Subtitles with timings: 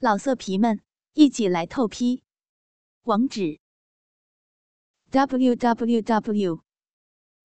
[0.00, 0.80] 老色皮们，
[1.14, 2.22] 一起来透批！
[3.02, 3.58] 网址
[5.10, 6.62] ：w w w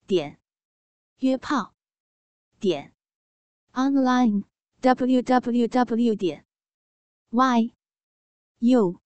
[0.06, 0.40] 点
[1.18, 1.74] 约炮
[2.60, 2.94] 点
[3.72, 4.44] online
[4.82, 6.46] w w w 点
[7.32, 7.74] y
[8.60, 9.02] u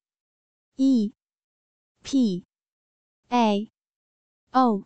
[0.76, 1.14] e
[2.04, 2.46] p
[3.30, 3.72] a
[4.52, 4.84] o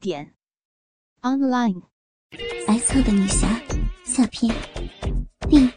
[0.00, 0.34] 点
[1.20, 1.82] online。
[2.66, 3.46] 白色的女侠
[4.06, 4.50] 下篇
[5.50, 5.68] 第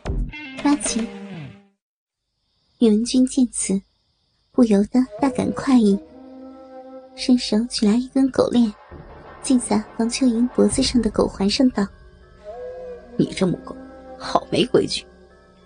[0.64, 1.19] 八集。
[2.80, 3.77] 宇文君见此，
[4.54, 6.00] 不由得大感快意，
[7.14, 8.74] 伸手取来一根狗链，
[9.43, 11.86] 系在王秋莹脖子上的狗环上，道
[13.20, 13.75] ：“你这母狗，
[14.18, 15.06] 好没规矩，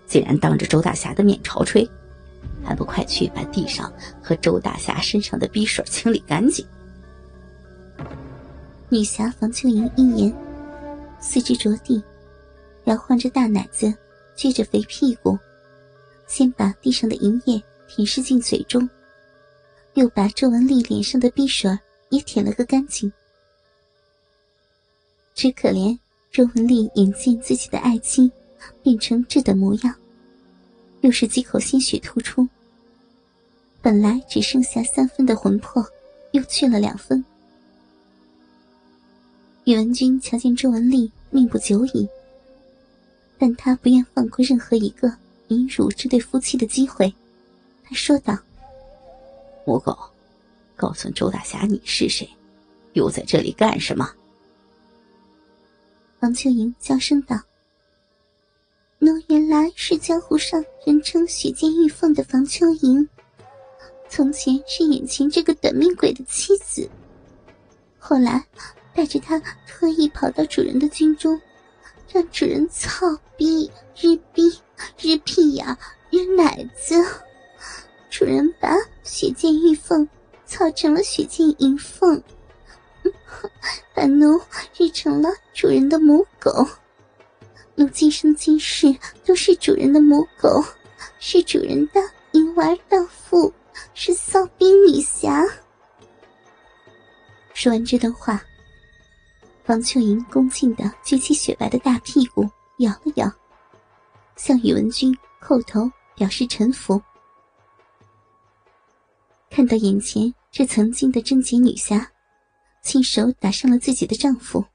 [0.07, 1.87] 竟然当着周大侠的面朝吹，
[2.63, 6.65] 还不快去把地上和周大侠身上的逼水清理干净！
[8.89, 10.35] ”女侠王秋莹一言，
[11.19, 12.03] 四肢着地，
[12.85, 13.93] 摇晃着大奶子，
[14.35, 15.37] 撅着肥屁股。
[16.27, 18.89] 先把地上的银叶舔舐进嘴中，
[19.93, 21.69] 又把周文丽脸上的鼻水
[22.09, 23.11] 也舔了个干净。
[25.35, 25.97] 只可怜
[26.31, 28.31] 周文丽眼见自己的爱妻
[28.81, 29.93] 变成这等模样，
[31.01, 32.47] 又是几口鲜血吐出，
[33.81, 35.85] 本来只剩下三分的魂魄，
[36.31, 37.23] 又去了两分。
[39.65, 42.07] 宇文君瞧见周文丽命不久矣，
[43.37, 45.11] 但他不愿放过任何一个。
[45.49, 47.13] 引辱这对夫妻的机会，
[47.83, 48.37] 他说道
[49.67, 49.97] ：“母狗，
[50.75, 52.27] 告诉周大侠你是谁，
[52.93, 54.09] 又在这里干什么？”
[56.21, 57.39] 王秋莹娇声道
[58.99, 63.07] ：“奴原来是江湖上人称血溅玉凤的房秋莹，
[64.09, 66.89] 从前是眼前这个短命鬼的妻子，
[67.99, 68.43] 后来
[68.95, 71.39] 带着他特意跑到主人的军中。”
[72.13, 74.43] 让主人操逼日逼
[75.01, 75.75] 日屁呀
[76.11, 77.03] 日奶子，
[78.11, 78.69] 主人把
[79.01, 80.07] 雪见玉凤
[80.45, 82.21] 操成了雪见银凤，
[83.95, 84.39] 把奴
[84.77, 86.67] 日成了主人的母狗。
[87.73, 90.63] 奴今生今世都是主人的母狗，
[91.17, 91.99] 是主人的
[92.33, 93.51] 淫娃荡妇，
[93.95, 95.43] 是骚逼女侠。
[97.55, 98.39] 说完这段话。
[99.67, 103.31] 王秋莹恭敬的撅起雪白的大屁股，摇了摇，
[104.35, 107.01] 向宇文君叩头表示臣服。
[109.49, 112.11] 看到眼前这曾经的贞洁女侠，
[112.83, 114.65] 亲手打伤了自己的丈夫，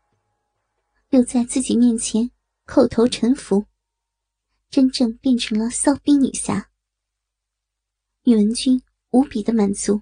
[1.10, 2.30] 又在自己面前
[2.66, 3.66] 叩头臣服，
[4.70, 6.70] 真正变成了骚逼女侠。
[8.22, 10.00] 宇文君无比的满足。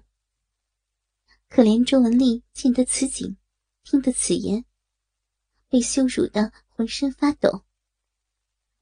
[1.49, 3.35] 可怜周文丽见得此景，
[3.83, 4.63] 听得此言。
[5.69, 7.61] 被羞辱的浑身发抖，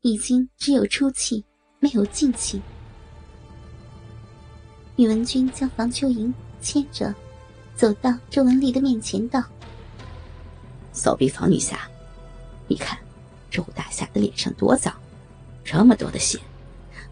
[0.01, 1.43] 已经只有出气
[1.79, 2.61] 没有进气。
[4.95, 7.13] 宇文君将房秋莹牵着，
[7.75, 9.43] 走到周文丽的面前，道
[10.93, 11.89] ：“扫地房女侠，
[12.67, 12.97] 你看
[13.49, 14.93] 周大侠的脸上多脏，
[15.63, 16.39] 这么多的血，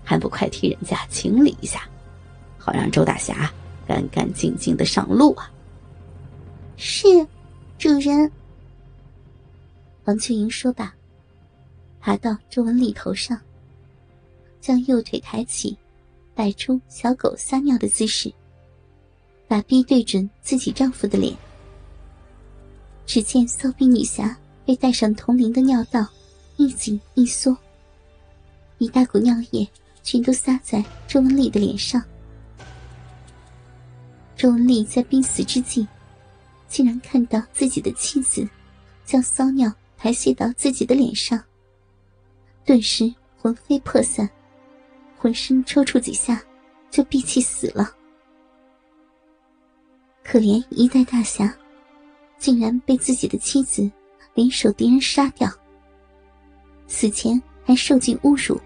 [0.04, 1.90] 还不快替人家清理一下，
[2.58, 3.52] 好让周大侠
[3.88, 5.52] 干干净净的上路啊！”
[6.78, 7.08] 是，
[7.78, 8.32] 主人。
[10.06, 10.94] 王秋莹说罢，
[12.02, 13.40] 爬到周文丽头上，
[14.60, 15.78] 将右腿抬起，
[16.36, 18.30] 摆出小狗撒尿的姿势，
[19.48, 21.34] 把逼对准自己丈夫的脸。
[23.06, 26.06] 只见骚逼女侠被带上铜铃的尿道
[26.58, 27.56] 一紧一缩，
[28.80, 29.66] 一大股尿液
[30.04, 32.04] 全都撒在周文丽的脸上。
[34.36, 35.88] 周文丽在濒死之际，
[36.68, 38.46] 竟然看到自己的妻子
[39.06, 39.72] 将骚尿。
[40.04, 41.42] 还吸到自己的脸上，
[42.66, 44.30] 顿时魂飞魄散，
[45.18, 46.44] 浑身抽搐几下，
[46.92, 47.90] 就闭气死了。
[50.22, 51.56] 可怜一代大侠，
[52.38, 53.90] 竟然被自己的妻子
[54.34, 55.50] 联手敌人杀掉，
[56.86, 58.60] 死前还受尽侮辱，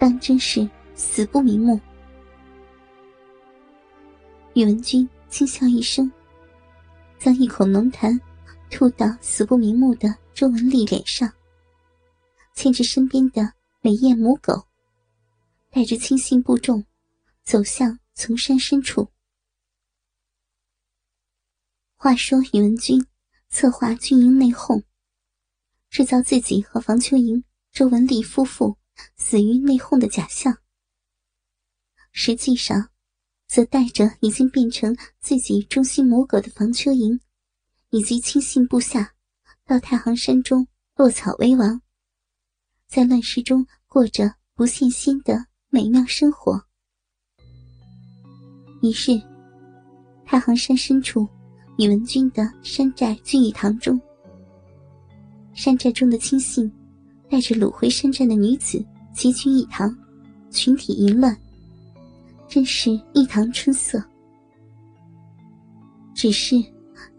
[0.00, 1.80] 当真是死不瞑目。
[4.54, 6.10] 宇文君轻笑一声，
[7.20, 8.18] 将一口浓痰
[8.68, 10.12] 吐到死不瞑目的。
[10.34, 11.32] 周文丽脸上，
[12.56, 14.66] 牵着身边的美艳母狗，
[15.70, 16.84] 带着轻信步众，
[17.44, 19.08] 走向丛山深处。
[21.94, 23.06] 话说宇文君
[23.48, 24.82] 策划军营内讧，
[25.88, 28.76] 制造自己和房秋莹、周文丽夫妇
[29.16, 30.58] 死于内讧的假象，
[32.10, 32.90] 实际上，
[33.46, 37.20] 则带着已经变成自己忠心母狗的房秋莹，
[37.90, 39.13] 以及亲信部下。
[39.66, 41.80] 到太行山中落草为王，
[42.86, 46.62] 在乱世中过着不信心的美妙生活。
[48.82, 49.18] 于是，
[50.26, 51.26] 太行山深处，
[51.78, 53.98] 宇文君的山寨聚义堂中，
[55.54, 56.70] 山寨中的亲信
[57.30, 58.84] 带着掳回山寨的女子
[59.14, 59.96] 齐聚一堂，
[60.50, 61.34] 群体淫乱，
[62.46, 64.04] 真是一堂春色。
[66.14, 66.62] 只是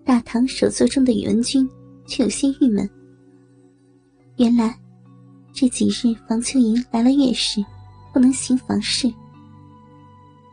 [0.06, 1.68] 大唐首座中的宇文君
[2.06, 2.90] 却有些郁闷。
[4.38, 4.78] 原来
[5.54, 7.64] 这几日房秋莹来了月事，
[8.12, 9.12] 不能行房事。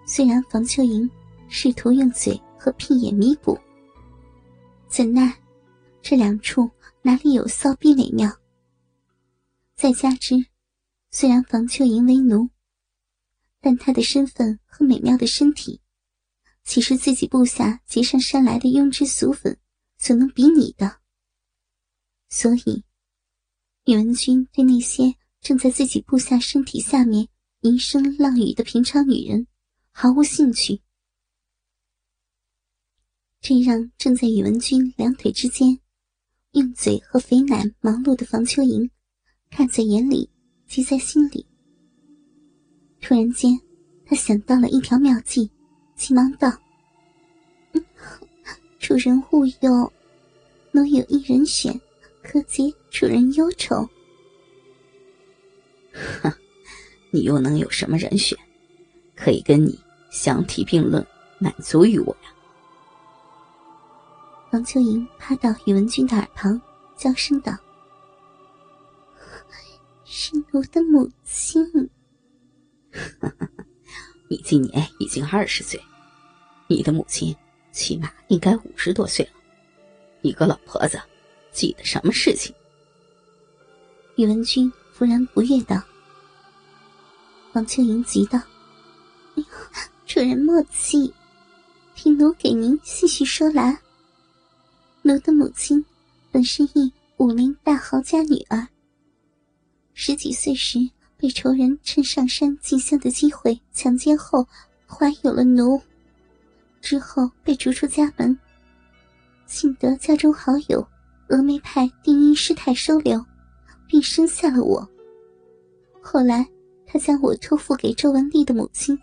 [0.06, 1.08] 虽然房秋莹
[1.48, 3.58] 试图用嘴和屁眼弥补，
[4.88, 5.34] 怎奈
[6.00, 6.70] 这两处
[7.02, 8.30] 哪里有骚逼美妙？
[9.74, 10.36] 再加之，
[11.10, 12.48] 虽然房秋莹为奴，
[13.60, 15.80] 但她的身份和美妙的身体，
[16.62, 19.56] 岂是自己部下劫上山来的庸脂俗粉
[19.98, 21.01] 所能比拟的？
[22.32, 22.82] 所以。
[23.84, 27.28] 宇文君对那些正在自己部下身体下面
[27.60, 29.46] 吟声浪语的平常女人
[29.90, 30.80] 毫无兴趣，
[33.40, 35.78] 这让正在宇文君两腿之间
[36.52, 38.88] 用嘴和肥奶忙碌的房秋莹
[39.50, 40.30] 看在眼里，
[40.66, 41.44] 急在心里。
[43.00, 43.60] 突然间，
[44.06, 45.50] 他想到了一条妙计，
[45.96, 46.50] 急忙道
[48.80, 49.92] ：“主人勿忧，
[50.70, 51.78] 奴有一人选。”
[52.22, 53.88] 可解主人忧愁。
[56.22, 56.32] 哼，
[57.10, 58.38] 你又能有什么人选，
[59.14, 59.78] 可以跟你
[60.10, 61.06] 相提并论，
[61.38, 62.32] 满足于我呀？
[64.52, 66.60] 王秋莹趴到宇文俊的耳旁，
[66.96, 67.56] 娇声道
[70.04, 71.62] ：“是奴的母亲。
[74.28, 75.80] ”你今年已经二十岁，
[76.68, 77.34] 你的母亲
[77.70, 79.32] 起码应该五十多岁了，
[80.22, 81.00] 一个老婆子。
[81.52, 82.54] 记得什么事情？
[84.16, 85.80] 宇文君忽然不悦道。
[87.52, 88.40] 王秋莹急道
[90.06, 91.12] ：“主人莫气，
[91.94, 93.78] 听奴给您细细说来。
[95.02, 95.84] 奴的母亲
[96.30, 98.66] 本是一武林大豪家女儿，
[99.94, 100.78] 十几岁时
[101.16, 104.46] 被仇人趁上山进香的机会强奸后，
[104.86, 105.80] 怀有了奴，
[106.80, 108.38] 之后被逐出家门，
[109.46, 110.86] 幸得家中好友。”
[111.32, 113.24] 峨眉派定音师太收留，
[113.86, 114.86] 并生下了我。
[116.02, 116.46] 后来，
[116.84, 118.98] 他将我托付给周文丽的母亲，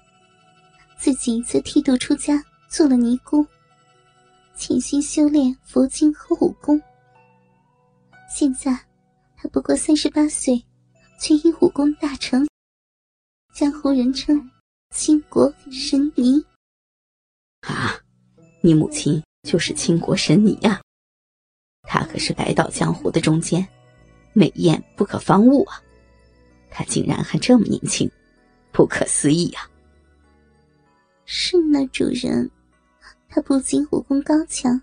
[0.96, 2.40] 自己则剃度出家，
[2.70, 3.44] 做了尼姑，
[4.56, 6.80] 潜心修炼佛经和武功。
[8.30, 8.80] 现在，
[9.36, 10.64] 他不过三十八岁，
[11.20, 12.48] 却已武功大成，
[13.56, 14.40] 江湖人称
[14.94, 16.46] “倾国神尼”。
[17.66, 17.98] 啊，
[18.62, 20.80] 你母亲就是倾国神尼呀！
[21.92, 23.68] 他可是白道江湖的中间，
[24.32, 25.82] 美艳不可方物啊！
[26.70, 28.08] 他竟然还这么年轻，
[28.72, 29.68] 不可思议呀！
[31.26, 32.48] 是呢，主人，
[33.28, 34.80] 他不仅武功高强，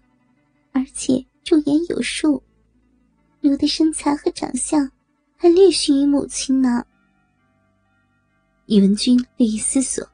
[0.72, 2.42] 而且驻颜有术，
[3.40, 4.90] 奴的身材和长相
[5.36, 6.84] 还略逊于母亲呢。
[8.66, 10.04] 宇文君略一思索，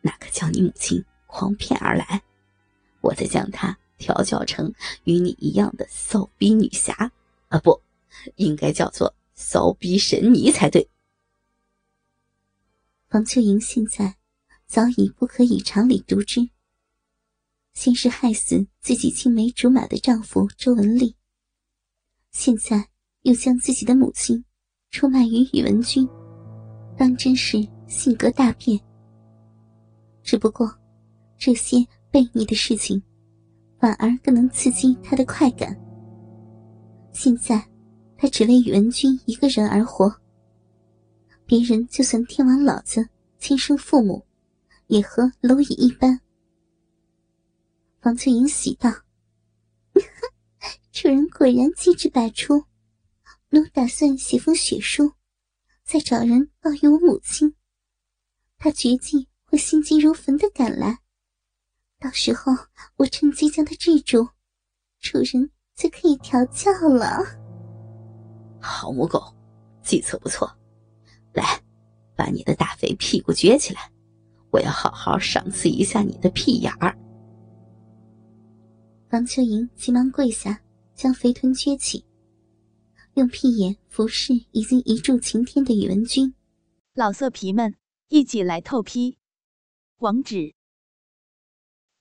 [0.00, 2.22] 那可叫你母亲诓骗而来，
[3.00, 3.76] 我再将他。
[3.98, 4.72] 调教成
[5.04, 7.12] 与你一样的骚逼女侠，
[7.48, 7.80] 啊，不，
[8.36, 10.88] 应该叫做骚逼神尼才对。
[13.10, 14.16] 王秋莹现在
[14.66, 16.48] 早已不可以常理独之，
[17.72, 21.14] 先是害死自己青梅竹马的丈夫周文丽，
[22.32, 22.88] 现在
[23.22, 24.44] 又将自己的母亲
[24.90, 26.06] 出卖于宇文君，
[26.98, 28.78] 当真是性格大变。
[30.22, 30.70] 只不过
[31.38, 31.78] 这些
[32.10, 33.02] 悖逆的事情。
[33.78, 35.76] 反而更能刺激他的快感。
[37.12, 37.66] 现在，
[38.16, 40.14] 他只为宇文君一个人而活。
[41.46, 44.26] 别人就算天王老子亲生父母，
[44.88, 46.20] 也和蝼蚁一般。
[48.00, 48.90] 房翠莹喜道
[50.92, 52.64] ：“主人果然机智百出，
[53.50, 55.12] 奴打算写封血书，
[55.84, 57.54] 再找人报与我母亲。
[58.58, 60.98] 他绝技会心急如焚的赶来。”
[61.98, 62.52] 到时候
[62.96, 64.28] 我趁机将他制住，
[65.00, 67.24] 主人就可以调教了。
[68.60, 69.34] 好母狗，
[69.82, 70.50] 计策不错，
[71.32, 71.62] 来，
[72.14, 73.90] 把你的大肥屁股撅起来，
[74.50, 76.96] 我要好好赏赐一下你的屁眼儿。
[79.12, 80.60] 王秋莹急忙跪下，
[80.94, 82.04] 将肥臀撅起，
[83.14, 86.34] 用屁眼服侍已经一柱擎天的宇文君。
[86.92, 87.74] 老色皮们，
[88.08, 89.16] 一起来透批，
[89.98, 90.55] 网址。